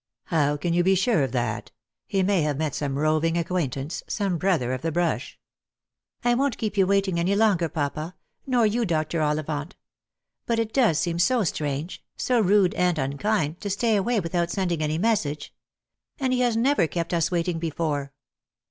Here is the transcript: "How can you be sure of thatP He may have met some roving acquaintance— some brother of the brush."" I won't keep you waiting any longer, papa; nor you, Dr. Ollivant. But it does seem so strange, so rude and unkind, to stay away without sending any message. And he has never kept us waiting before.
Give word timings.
"How 0.33 0.57
can 0.57 0.73
you 0.73 0.83
be 0.83 0.95
sure 0.95 1.21
of 1.21 1.29
thatP 1.29 1.67
He 2.07 2.23
may 2.23 2.41
have 2.41 2.57
met 2.57 2.73
some 2.73 2.97
roving 2.97 3.37
acquaintance— 3.37 4.01
some 4.17 4.39
brother 4.39 4.73
of 4.73 4.81
the 4.81 4.91
brush."" 4.91 5.37
I 6.25 6.33
won't 6.33 6.57
keep 6.57 6.75
you 6.75 6.87
waiting 6.87 7.19
any 7.19 7.35
longer, 7.35 7.69
papa; 7.69 8.15
nor 8.47 8.65
you, 8.65 8.83
Dr. 8.83 9.21
Ollivant. 9.21 9.75
But 10.47 10.57
it 10.57 10.73
does 10.73 10.97
seem 10.97 11.19
so 11.19 11.43
strange, 11.43 12.03
so 12.17 12.39
rude 12.39 12.73
and 12.73 12.97
unkind, 12.97 13.61
to 13.61 13.69
stay 13.69 13.95
away 13.95 14.19
without 14.19 14.49
sending 14.49 14.81
any 14.81 14.97
message. 14.97 15.53
And 16.19 16.33
he 16.33 16.39
has 16.39 16.57
never 16.57 16.87
kept 16.87 17.13
us 17.13 17.29
waiting 17.29 17.59
before. 17.59 18.11